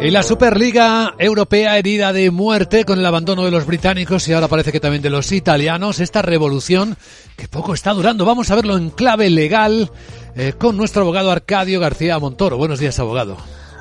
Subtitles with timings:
[0.00, 4.46] Y la Superliga Europea herida de muerte con el abandono de los británicos y ahora
[4.46, 5.98] parece que también de los italianos.
[5.98, 6.96] Esta revolución
[7.36, 8.24] que poco está durando.
[8.24, 9.90] Vamos a verlo en clave legal
[10.36, 12.56] eh, con nuestro abogado Arcadio García Montoro.
[12.56, 13.36] Buenos días, abogado.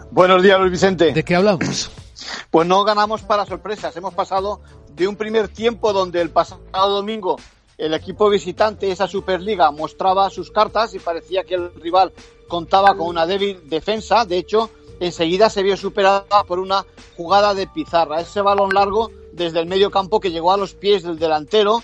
[0.10, 1.14] Buenos días, Luis Vicente.
[1.14, 1.92] ¿De qué hablamos?
[2.50, 3.96] Pues no ganamos para sorpresas.
[3.96, 4.62] Hemos pasado
[4.96, 7.38] de un primer tiempo donde el pasado domingo
[7.78, 12.12] el equipo visitante, esa Superliga, mostraba sus cartas y parecía que el rival
[12.48, 14.26] contaba con una débil defensa.
[14.26, 16.86] De hecho, enseguida se vio superada por una
[17.16, 18.22] jugada de pizarra.
[18.22, 21.82] Ese balón largo desde el medio campo que llegó a los pies del delantero,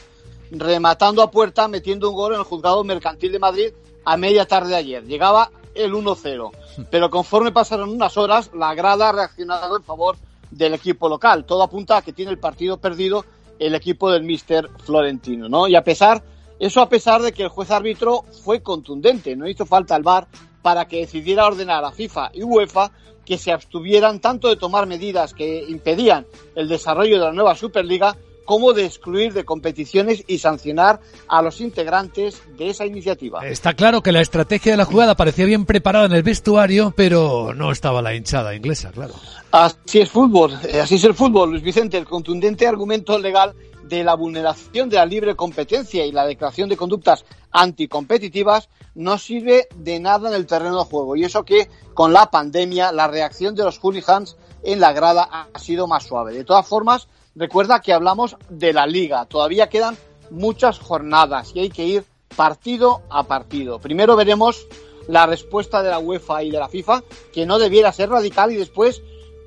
[0.51, 3.73] rematando a puerta, metiendo un gol en el juzgado mercantil de Madrid
[4.05, 5.03] a media tarde de ayer.
[5.05, 6.51] Llegaba el 1-0.
[6.91, 10.17] Pero conforme pasaron unas horas, la grada ha reaccionado en favor
[10.51, 11.45] del equipo local.
[11.45, 13.25] Todo apunta a que tiene el partido perdido
[13.59, 15.67] el equipo del Mister Florentino, ¿no?
[15.67, 16.23] Y a pesar,
[16.59, 20.27] eso a pesar de que el juez árbitro fue contundente, no hizo falta el VAR
[20.63, 22.91] para que decidiera ordenar a FIFA y UEFA
[23.23, 28.17] que se abstuvieran tanto de tomar medidas que impedían el desarrollo de la nueva Superliga
[28.45, 33.45] como de excluir de competiciones y sancionar a los integrantes de esa iniciativa.
[33.47, 37.53] Está claro que la estrategia de la jugada parecía bien preparada en el vestuario, pero
[37.53, 39.13] no estaba la hinchada inglesa, claro.
[39.51, 41.97] Así es fútbol, eh, así es el fútbol, Luis Vicente.
[41.97, 43.53] El contundente argumento legal
[43.83, 49.67] de la vulneración de la libre competencia y la declaración de conductas anticompetitivas no sirve
[49.75, 51.15] de nada en el terreno de juego.
[51.15, 55.23] Y eso que con la pandemia la reacción de los hooligans en la grada
[55.53, 56.33] ha sido más suave.
[56.33, 59.25] De todas formas, recuerda que hablamos de la liga.
[59.25, 59.97] Todavía quedan
[60.29, 63.79] muchas jornadas y hay que ir partido a partido.
[63.79, 64.65] Primero veremos
[65.07, 68.55] la respuesta de la UEFA y de la FIFA, que no debiera ser radical, y
[68.55, 69.01] después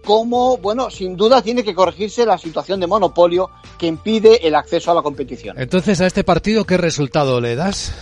[0.07, 4.93] cómo, bueno, sin duda tiene que corregirse la situación de monopolio que impide el acceso
[4.93, 5.59] a la competición.
[5.59, 7.93] Entonces, a este partido, ¿qué resultado le das?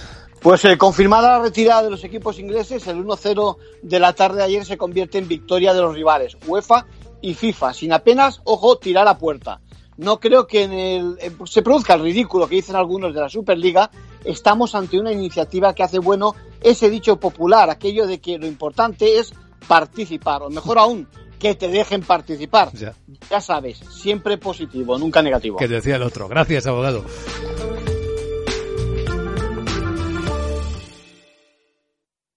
[0.40, 4.44] Pues eh, confirmada la retirada de los equipos ingleses, el 1-0 de la tarde de
[4.44, 6.84] ayer se convierte en victoria de los rivales, UEFA
[7.22, 9.62] y FIFA, sin apenas, ojo, tirar a puerta.
[9.96, 13.30] No creo que en el, eh, se produzca el ridículo que dicen algunos de la
[13.30, 13.90] Superliga.
[14.24, 19.18] Estamos ante una iniciativa que hace bueno ese dicho popular, aquello de que lo importante
[19.18, 19.32] es
[19.66, 21.08] participar, o mejor aún,
[21.44, 22.72] que te dejen participar.
[22.72, 22.94] Ya.
[23.28, 25.58] ya sabes, siempre positivo, nunca negativo.
[25.58, 26.26] Que decía el otro.
[26.26, 27.04] Gracias, abogado.